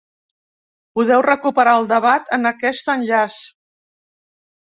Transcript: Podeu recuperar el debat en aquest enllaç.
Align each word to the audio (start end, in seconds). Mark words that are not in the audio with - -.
Podeu 0.99 1.23
recuperar 1.25 1.75
el 1.81 1.85
debat 1.91 2.33
en 2.39 2.51
aquest 2.53 2.91
enllaç. 2.97 3.39